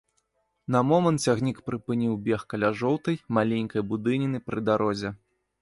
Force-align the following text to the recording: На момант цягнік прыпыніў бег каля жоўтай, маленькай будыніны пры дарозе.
На 0.75 0.79
момант 0.91 1.21
цягнік 1.27 1.59
прыпыніў 1.67 2.17
бег 2.29 2.47
каля 2.53 2.73
жоўтай, 2.81 3.21
маленькай 3.39 3.81
будыніны 3.93 4.37
пры 4.49 4.59
дарозе. 4.73 5.17